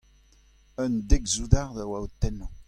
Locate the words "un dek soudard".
0.83-1.77